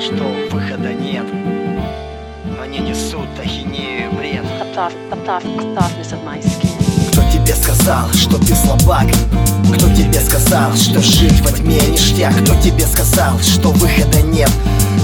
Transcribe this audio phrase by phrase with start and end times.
[0.00, 1.26] что выхода нет
[2.60, 4.44] Они несут ахинею и бред.
[7.12, 9.06] Кто тебе сказал, что ты слабак?
[9.74, 12.34] Кто тебе сказал, что жить во тьме ништяк?
[12.42, 14.50] Кто тебе сказал, что выхода нет?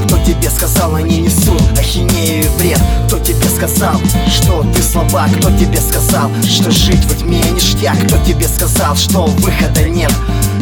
[0.07, 2.81] Кто тебе сказал, они несут ахинею и бред?
[3.07, 5.31] Кто тебе сказал, что ты слабак?
[5.39, 7.99] Кто тебе сказал, что жить во тьме ништяк?
[8.07, 10.13] Кто тебе сказал, что выхода нет?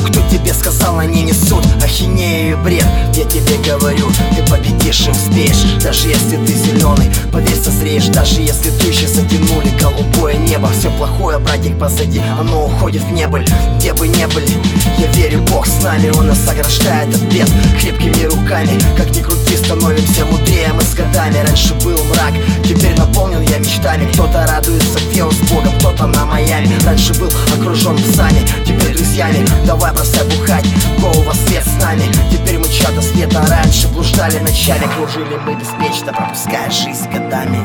[0.04, 2.86] Кто тебе сказал, они несут ахинею и бред?
[3.14, 8.06] Я тебе говорю, ты победишь и успеешь Даже если ты зеленый, поверь, созреешь.
[8.08, 10.68] Даже если тучи затянули голубое небо.
[10.78, 13.46] Все плохое, братик, позади, оно уходит в небыль.
[13.78, 14.50] Где бы не были,
[14.98, 17.50] я верю, Бог с нами Он нас ограждает от бед.
[17.80, 20.72] Крепкими руками Как ни крути, становимся мудрее.
[20.74, 24.10] Мы с годами Раньше был мрак, теперь наполнен я мечтами.
[24.12, 26.70] Кто-то радуется, он с Богом, кто-то на Майами.
[26.84, 30.66] Раньше был окружен псами, теперь друзьями давай бросай бухать.
[31.00, 36.12] Гоу во свет с нами, теперь мы чата света Раньше блуждали ночами, кружили мы беспечно
[36.12, 37.60] Пропуская жизнь годами.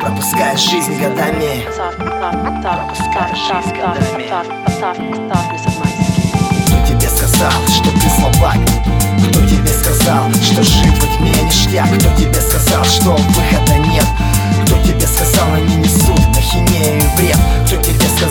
[0.00, 1.66] Пропуская жизнь годами.
[2.62, 4.44] Пропуская жизнь годами.
[6.66, 8.58] Кто тебе сказал, что ты слабак?
[9.28, 11.88] Кто тебе сказал, что жить в тьме ништяк?
[11.98, 13.63] Кто тебе сказал, что выход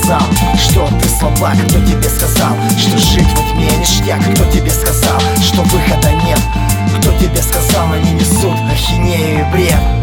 [0.04, 0.22] сказал,
[0.58, 5.62] что ты слабак Кто тебе сказал, что жить во тьме ништяк Кто тебе сказал, что
[5.64, 6.40] выхода нет.
[7.00, 10.03] Кто тебе сказал, они несут ахинею и бред.